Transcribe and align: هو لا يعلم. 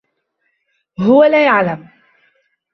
هو 0.99 1.23
لا 1.23 1.45
يعلم. 1.45 1.89